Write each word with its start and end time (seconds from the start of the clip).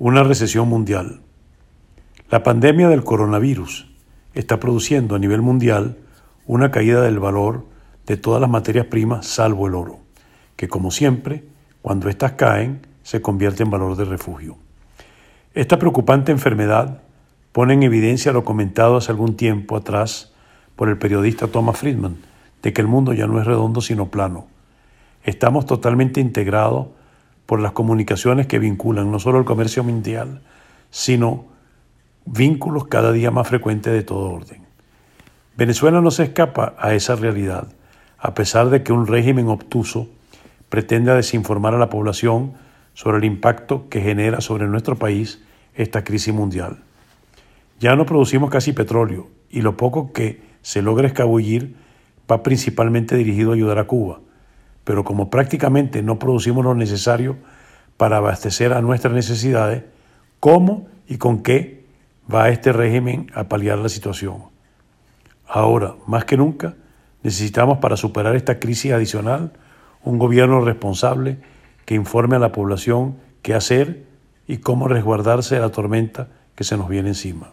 una 0.00 0.22
recesión 0.22 0.68
mundial. 0.68 1.22
La 2.30 2.44
pandemia 2.44 2.88
del 2.88 3.02
coronavirus 3.02 3.88
está 4.32 4.60
produciendo 4.60 5.16
a 5.16 5.18
nivel 5.18 5.42
mundial 5.42 5.96
una 6.46 6.70
caída 6.70 7.02
del 7.02 7.18
valor 7.18 7.64
de 8.06 8.16
todas 8.16 8.40
las 8.40 8.48
materias 8.48 8.86
primas 8.86 9.26
salvo 9.26 9.66
el 9.66 9.74
oro, 9.74 9.98
que 10.54 10.68
como 10.68 10.92
siempre, 10.92 11.42
cuando 11.82 12.08
éstas 12.08 12.32
caen, 12.32 12.86
se 13.02 13.20
convierte 13.20 13.64
en 13.64 13.70
valor 13.70 13.96
de 13.96 14.04
refugio. 14.04 14.56
Esta 15.52 15.80
preocupante 15.80 16.30
enfermedad 16.30 17.02
pone 17.50 17.74
en 17.74 17.82
evidencia 17.82 18.32
lo 18.32 18.44
comentado 18.44 18.98
hace 18.98 19.10
algún 19.10 19.36
tiempo 19.36 19.76
atrás 19.76 20.32
por 20.76 20.88
el 20.90 20.98
periodista 20.98 21.48
Thomas 21.48 21.76
Friedman, 21.76 22.18
de 22.62 22.72
que 22.72 22.80
el 22.80 22.86
mundo 22.86 23.14
ya 23.14 23.26
no 23.26 23.40
es 23.40 23.46
redondo 23.48 23.80
sino 23.80 24.10
plano. 24.10 24.46
Estamos 25.24 25.66
totalmente 25.66 26.20
integrados 26.20 26.86
por 27.48 27.60
las 27.60 27.72
comunicaciones 27.72 28.46
que 28.46 28.58
vinculan 28.58 29.10
no 29.10 29.18
solo 29.18 29.38
el 29.38 29.46
comercio 29.46 29.82
mundial, 29.82 30.42
sino 30.90 31.46
vínculos 32.26 32.88
cada 32.88 33.10
día 33.10 33.30
más 33.30 33.48
frecuentes 33.48 33.90
de 33.90 34.02
todo 34.02 34.30
orden. 34.30 34.60
Venezuela 35.56 36.02
no 36.02 36.10
se 36.10 36.24
escapa 36.24 36.74
a 36.78 36.92
esa 36.92 37.16
realidad, 37.16 37.68
a 38.18 38.34
pesar 38.34 38.68
de 38.68 38.82
que 38.82 38.92
un 38.92 39.06
régimen 39.06 39.48
obtuso 39.48 40.10
pretenda 40.68 41.14
desinformar 41.14 41.74
a 41.74 41.78
la 41.78 41.88
población 41.88 42.52
sobre 42.92 43.16
el 43.16 43.24
impacto 43.24 43.88
que 43.88 44.02
genera 44.02 44.42
sobre 44.42 44.66
nuestro 44.66 44.96
país 44.96 45.42
esta 45.74 46.04
crisis 46.04 46.34
mundial. 46.34 46.80
Ya 47.80 47.96
no 47.96 48.04
producimos 48.04 48.50
casi 48.50 48.74
petróleo 48.74 49.30
y 49.48 49.62
lo 49.62 49.74
poco 49.78 50.12
que 50.12 50.42
se 50.60 50.82
logra 50.82 51.06
escabullir 51.06 51.76
va 52.30 52.42
principalmente 52.42 53.16
dirigido 53.16 53.52
a 53.52 53.54
ayudar 53.54 53.78
a 53.78 53.86
Cuba, 53.86 54.20
pero 54.88 55.04
como 55.04 55.28
prácticamente 55.28 56.02
no 56.02 56.18
producimos 56.18 56.64
lo 56.64 56.74
necesario 56.74 57.36
para 57.98 58.16
abastecer 58.16 58.72
a 58.72 58.80
nuestras 58.80 59.12
necesidades, 59.12 59.82
¿cómo 60.40 60.88
y 61.06 61.18
con 61.18 61.42
qué 61.42 61.84
va 62.32 62.48
este 62.48 62.72
régimen 62.72 63.30
a 63.34 63.50
paliar 63.50 63.76
la 63.76 63.90
situación? 63.90 64.44
Ahora, 65.46 65.96
más 66.06 66.24
que 66.24 66.38
nunca, 66.38 66.74
necesitamos 67.22 67.80
para 67.80 67.98
superar 67.98 68.34
esta 68.34 68.58
crisis 68.58 68.92
adicional 68.92 69.52
un 70.04 70.18
gobierno 70.18 70.62
responsable 70.62 71.36
que 71.84 71.94
informe 71.94 72.36
a 72.36 72.38
la 72.38 72.52
población 72.52 73.18
qué 73.42 73.52
hacer 73.52 74.06
y 74.46 74.56
cómo 74.56 74.88
resguardarse 74.88 75.56
de 75.56 75.60
la 75.60 75.68
tormenta 75.68 76.28
que 76.54 76.64
se 76.64 76.78
nos 76.78 76.88
viene 76.88 77.10
encima. 77.10 77.50